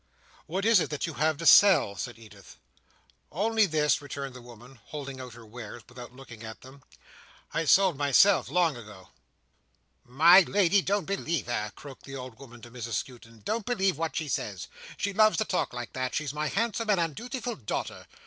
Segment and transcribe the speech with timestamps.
[0.47, 2.57] "What is it that you have to sell?" said Edith.
[3.31, 6.81] "Only this," returned the woman, holding out her wares, without looking at them.
[7.53, 9.09] "I sold myself long ago."
[10.03, 14.15] "My Lady, don't believe her," croaked the old woman to Mrs Skewton; "don't believe what
[14.15, 14.67] she says.
[14.97, 16.15] She loves to talk like that.
[16.15, 18.07] She's my handsome and undutiful daughter.